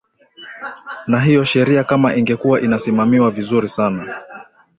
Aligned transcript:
na 1.07 1.19
hiyo 1.19 1.43
sheria 1.43 1.83
kama 1.83 2.15
ingekuwa 2.15 2.61
inasimamiwa 2.61 3.31
vizuri 3.31 3.67
sana 3.67 4.21